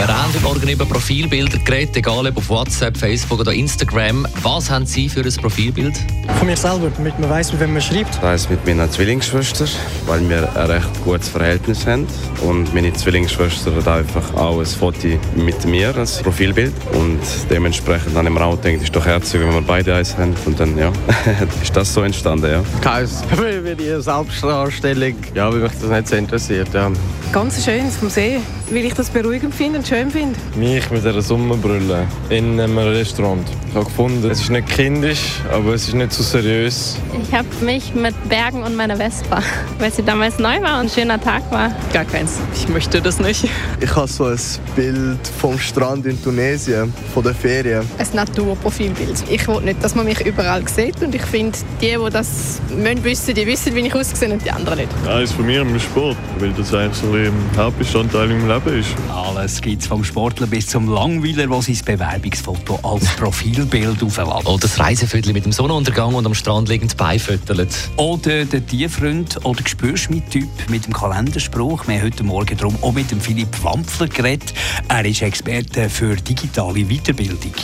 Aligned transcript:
Wir 0.00 0.08
haben 0.08 0.32
heute 0.32 0.42
Morgen 0.42 0.66
über 0.66 0.86
Profilbilder 0.86 1.58
geredet, 1.58 1.94
egal 1.94 2.26
ob 2.26 2.38
auf 2.38 2.48
WhatsApp, 2.48 2.96
Facebook 2.96 3.40
oder 3.40 3.52
Instagram. 3.52 4.26
Was 4.40 4.70
haben 4.70 4.86
Sie 4.86 5.10
für 5.10 5.20
ein 5.20 5.34
Profilbild? 5.34 5.94
Von 6.38 6.46
mir 6.46 6.56
selber, 6.56 6.90
damit 6.96 7.18
man 7.18 7.28
weiß, 7.28 7.52
mit 7.52 7.60
wem 7.60 7.74
man 7.74 7.82
schreibt. 7.82 8.14
Ich 8.14 8.22
reise 8.22 8.48
mit 8.48 8.66
meiner 8.66 8.90
Zwillingsschwester, 8.90 9.66
weil 10.06 10.26
wir 10.26 10.56
ein 10.56 10.70
recht 10.70 11.04
gutes 11.04 11.28
Verhältnis 11.28 11.86
haben. 11.86 12.06
Und 12.40 12.72
meine 12.72 12.94
Zwillingsschwester 12.94 13.74
hat 13.74 13.88
einfach 13.88 14.32
auch 14.36 14.60
ein 14.60 14.64
Foto 14.64 15.06
mit 15.36 15.66
mir 15.66 15.94
als 15.94 16.22
Profilbild. 16.22 16.72
Und 16.94 17.20
dementsprechend 17.50 18.16
ich 18.16 18.30
mir 18.30 18.42
auch 18.42 18.58
gedacht, 18.58 18.82
ist 18.82 18.96
doch 18.96 19.04
herzig, 19.04 19.42
wenn 19.42 19.52
wir 19.52 19.60
beide 19.60 19.96
eins 19.96 20.16
haben. 20.16 20.34
Und 20.46 20.58
dann, 20.58 20.78
ja, 20.78 20.90
ist 21.62 21.76
das 21.76 21.92
so 21.92 22.00
entstanden, 22.00 22.50
ja. 22.50 22.62
Keins. 22.80 23.22
Wie 23.36 23.74
die 23.74 24.00
Selbstdarstellung, 24.00 25.16
ja, 25.34 25.52
weil 25.52 25.60
mich 25.60 25.72
das 25.72 25.90
nicht 25.90 26.08
so 26.08 26.16
interessiert, 26.16 26.72
ja. 26.72 26.90
Ganz 27.32 27.62
schön 27.62 27.90
vom 27.90 28.08
See, 28.08 28.40
weil 28.70 28.84
ich 28.84 28.94
das 28.94 29.10
beruhigend 29.10 29.54
finde 29.54 29.78
und 29.78 29.86
schön 29.86 30.10
finde. 30.10 30.38
Mich 30.56 30.90
mit 30.90 31.04
dieser 31.04 31.22
Sommerbrille 31.22 32.06
in 32.28 32.60
einem 32.60 32.78
Restaurant. 32.78 33.46
Ich 33.68 33.74
habe 33.74 33.84
gefunden, 33.84 34.30
es 34.30 34.40
ist 34.40 34.50
nicht 34.50 34.68
kindisch, 34.68 35.40
aber 35.52 35.74
es 35.74 35.88
ist 35.88 35.94
nicht 35.94 36.12
so 36.12 36.22
seriös. 36.22 36.96
Ich 37.22 37.32
habe 37.32 37.48
mich 37.62 37.94
mit 37.94 38.14
Bergen 38.28 38.62
und 38.62 38.76
meiner 38.76 38.96
Vespa, 38.96 39.42
weil 39.78 39.92
sie 39.92 40.02
damals 40.02 40.38
neu 40.38 40.60
war 40.60 40.80
und 40.80 40.86
ein 40.86 40.88
schöner 40.88 41.20
Tag 41.20 41.50
war. 41.50 41.72
Gar 41.92 42.04
keins. 42.04 42.38
Ich 42.54 42.68
möchte 42.68 43.00
das 43.00 43.20
nicht. 43.20 43.48
Ich 43.80 43.96
habe 43.96 44.08
so 44.08 44.24
ein 44.24 44.38
Bild 44.76 45.26
vom 45.40 45.58
Strand 45.58 46.06
in 46.06 46.22
Tunesien, 46.22 46.92
von 47.14 47.22
der 47.22 47.34
Ferien. 47.34 47.84
Ein 47.98 48.06
Naturprofilbild. 48.12 49.24
Ich 49.30 49.46
will 49.48 49.60
nicht, 49.62 49.82
dass 49.82 49.94
man 49.94 50.06
mich 50.06 50.20
überall 50.24 50.66
sieht 50.68 51.02
und 51.02 51.14
ich 51.14 51.22
finde, 51.22 51.58
die, 51.80 51.96
die 51.96 52.10
das 52.10 52.60
müssen 52.76 53.04
wissen, 53.04 53.34
die 53.34 53.46
wissen, 53.46 53.74
wie 53.74 53.80
ich 53.80 53.94
aussehe 53.94 54.32
und 54.32 54.44
die 54.44 54.50
anderen 54.50 54.78
nicht. 54.78 54.90
Ja, 55.04 55.20
ist 55.20 55.32
von 55.32 55.46
mir 55.46 55.62
im 55.62 55.78
Sport, 55.78 56.16
weil 56.38 56.52
das 56.52 56.72
eigentlich 56.74 56.96
so 56.96 57.12
ein 57.12 57.32
Hauptbestandteil 57.56 58.30
im 58.30 58.48
Leben 58.48 58.59
ist. 58.66 58.94
Alles 59.12 59.60
gibt 59.60 59.82
es 59.82 59.88
vom 59.88 60.04
Sportler 60.04 60.46
bis 60.46 60.66
zum 60.66 60.88
Langweiler, 60.88 61.46
der 61.46 61.62
sein 61.62 61.78
Bewerbungsfoto 61.84 62.78
als 62.82 63.06
Profilbild 63.16 64.02
auflädt. 64.02 64.46
Oder 64.46 64.58
das 64.58 64.78
Reiseviertel 64.78 65.32
mit 65.32 65.44
dem 65.44 65.52
Sonnenuntergang 65.52 66.14
und 66.14 66.26
am 66.26 66.34
Strand 66.34 66.68
liegend 66.68 66.96
beifüttelt. 66.96 67.90
Oder 67.96 68.44
der 68.44 68.66
Tierfreund 68.66 69.44
oder 69.44 69.62
Gespürschmied-Typ 69.62 70.48
mit 70.68 70.86
dem 70.86 70.92
Kalenderspruch. 70.92 71.86
Wir 71.86 71.96
haben 71.96 72.04
heute 72.04 72.24
Morgen 72.24 72.56
darum 72.56 72.76
auch 72.82 72.92
mit 72.92 73.10
dem 73.10 73.20
Philipp 73.20 73.62
Wampfler 73.62 74.08
geredet. 74.08 74.52
Er 74.88 75.04
ist 75.04 75.22
Experte 75.22 75.88
für 75.88 76.16
digitale 76.16 76.84
Weiterbildung. 76.84 77.54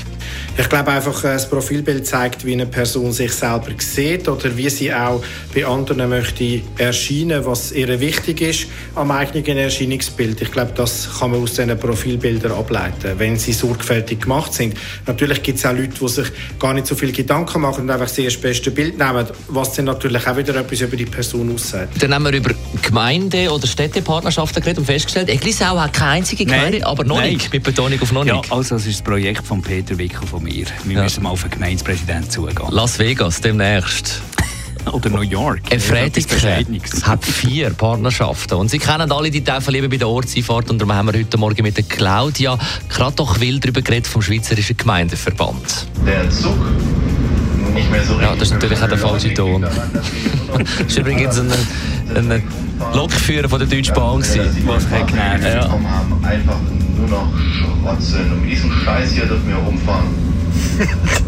Ich 0.59 0.71
glaube 0.71 0.91
einfach, 0.91 1.21
das 1.21 1.51
Profilbild 1.51 2.07
zeigt, 2.07 2.47
wie 2.47 2.55
eine 2.55 2.65
Person 2.65 3.13
sich 3.13 3.31
selber 3.33 3.73
sieht 3.77 4.27
oder 4.27 4.57
wie 4.57 4.71
sie 4.71 4.93
auch 4.93 5.23
bei 5.55 5.67
anderen 5.67 6.09
möchte 6.09 6.63
erscheinen, 6.79 7.45
was 7.45 7.73
ihr 7.73 8.01
wichtig 8.01 8.41
ist 8.41 8.67
am 8.95 9.11
eigenen 9.11 9.59
Erscheinungsbild. 9.59 10.41
Ich 10.41 10.51
glaube, 10.51 10.73
das 10.75 11.11
kann 11.19 11.33
man 11.33 11.43
aus 11.43 11.53
diesen 11.53 11.79
Profilbildern 11.79 12.53
ableiten, 12.53 13.19
wenn 13.19 13.37
sie 13.39 13.53
sorgfältig 13.53 14.23
gemacht 14.23 14.55
sind. 14.55 14.75
Natürlich 15.07 15.43
gibt 15.43 15.59
es 15.59 15.67
auch 15.67 15.75
Leute, 15.75 15.99
die 16.01 16.09
sich 16.09 16.29
gar 16.59 16.73
nicht 16.73 16.87
so 16.87 16.95
viel 16.95 17.13
Gedanken 17.13 17.61
machen 17.61 17.83
und 17.83 17.91
einfach 17.91 18.09
sehr 18.09 18.25
das 18.25 18.39
beste 18.39 18.71
Bild 18.71 18.97
nehmen, 18.97 19.27
was 19.49 19.75
dann 19.75 19.85
natürlich 19.85 20.27
auch 20.27 20.39
wieder 20.39 20.57
etwas 20.57 20.81
über 20.81 20.97
die 20.97 21.05
Person 21.05 21.55
aussagt. 21.55 22.03
Dann 22.03 22.15
haben 22.15 22.25
wir 22.25 22.33
über 22.33 22.53
Gemeinde- 22.81 23.51
oder 23.51 23.67
Städtepartnerschaften 23.67 24.63
geredet 24.63 24.79
und 24.79 24.87
festgestellt, 24.87 25.29
Eglisau 25.29 25.79
hat 25.79 25.93
keine 25.93 26.13
einzige 26.13 26.47
Gemeinde, 26.47 26.79
Nein, 26.79 26.85
aber 26.85 27.05
noch 27.05 27.19
nein. 27.19 27.35
nicht, 27.35 27.53
mit 27.53 27.63
Betonung 27.63 28.01
auf 28.01 28.11
noch 28.11 28.25
nicht. 28.25 28.35
Ja, 28.35 28.57
also 28.57 28.77
das 28.77 28.87
ist 28.87 29.01
das 29.01 29.03
Projekt 29.03 29.47
von 29.47 29.61
Peter 29.61 29.99
Wickel 29.99 30.27
von 30.27 30.46
mir. 30.47 30.67
Wir 30.85 30.97
Ja. 30.97 31.03
müssen 31.03 31.23
mal 31.23 31.31
auf 31.31 31.43
den 31.43 31.51
Gemeindepräsidenten 31.51 32.31
zugehen. 32.31 32.57
Las 32.71 32.99
Vegas 32.99 33.41
demnächst. 33.41 34.21
Oder 34.93 35.11
New 35.11 35.23
York. 35.23 35.63
Ein 35.71 35.79
Etwas 35.81 36.27
Frediker 36.27 37.07
hat 37.09 37.25
vier 37.25 37.71
Partnerschaften. 37.71 38.55
Und 38.55 38.71
Sie 38.71 38.79
kennen 38.79 39.11
alle 39.11 39.31
die 39.33 39.43
Tafelliebe 39.43 39.89
bei 39.89 39.97
der 39.97 40.09
Ortseinfahrt. 40.09 40.71
Und 40.71 40.79
darum 40.81 40.95
haben 40.95 41.13
wir 41.13 41.19
heute 41.19 41.37
Morgen 41.39 41.63
mit 41.63 41.77
der 41.77 41.83
Claudia 41.85 42.57
gerade 42.89 43.17
doch 43.17 43.41
wild 43.41 43.65
darüber 43.65 43.83
geredet 43.83 44.07
vom 44.07 44.23
Schweizerischen 44.23 44.77
Gemeindeverband. 44.77 45.89
der 46.07 46.31
Zug 46.31 46.55
nicht 47.75 47.91
mehr 47.91 48.05
so 48.05 48.21
Ja, 48.21 48.33
das 48.35 48.43
ist 48.49 48.53
natürlich 48.55 48.81
auch 48.81 48.89
der 48.89 48.99
falsche 48.99 49.35
Ton. 49.35 49.67
Das 50.87 50.97
war 50.97 51.01
übrigens 51.07 51.39
ein, 51.39 51.51
ein 52.31 52.43
Lokführer 52.95 53.49
von 53.49 53.59
der 53.59 53.69
Deutschen 53.69 53.93
Bahn. 53.95 54.21
gewesen. 54.23 54.41
Was 54.67 54.87
hat 54.89 55.09
genervt? 55.09 55.45
Ja. 55.45 55.63
Einfach 56.23 56.57
nur 56.97 57.09
noch 57.09 57.29
schrotzen. 57.53 58.33
Um 58.33 58.49
diesen 58.49 58.71
Scheiß 58.85 59.13
hier 59.13 59.27
dürfen 59.27 59.49
wir 59.49 59.57
rumfahren. 59.57 60.07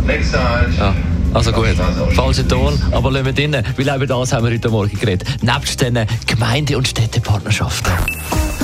Nächster. 0.06 0.66
Ja. 0.78 0.94
Also 1.34 1.52
gut, 1.52 1.66
falscher 2.14 2.48
Ton, 2.48 2.80
aber 2.90 3.10
lassen 3.10 3.26
wir 3.26 3.32
drinnen, 3.34 3.62
weil 3.76 3.96
über 3.96 4.06
das 4.06 4.32
haben 4.32 4.46
wir 4.46 4.52
heute 4.52 4.70
Morgen 4.70 4.98
geredet. 4.98 5.28
Nebst 5.42 5.80
den 5.80 6.06
Gemeinde- 6.26 6.76
und 6.78 6.88
Städtepartnerschaften. 6.88 7.92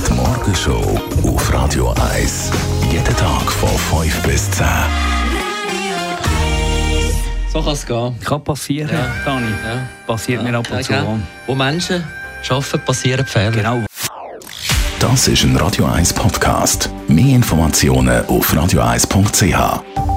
Die 0.09 0.13
Morgenshow 0.15 0.99
auf 1.25 1.53
Radio 1.53 1.95
1. 2.15 2.51
Jeden 2.91 3.05
Tag 3.17 3.53
von 3.53 4.03
5 4.03 4.23
bis 4.23 4.51
10. 4.53 4.67
So 7.53 7.63
kann 7.63 7.73
es 7.75 7.87
gehen. 7.87 8.15
Kann 8.25 8.43
passieren, 8.43 8.91
Ja. 8.93 9.07
Dani. 9.25 9.47
Ja. 9.47 9.87
Passiert 10.07 10.43
mir 10.43 10.57
ab 10.59 10.67
und 10.71 10.83
zu. 10.85 10.93
Wo 11.47 11.55
Menschen 11.55 12.03
arbeiten, 12.49 12.81
passieren 12.85 13.27
Fehler. 13.27 13.51
Genau. 13.53 13.85
Das 14.99 15.29
ist 15.29 15.45
ein 15.45 15.55
Radio 15.57 15.85
1 15.85 16.15
Podcast. 16.15 16.89
Mehr 17.09 17.37
Informationen 17.37 18.25
auf 18.27 18.53
radio1.ch. 18.55 20.14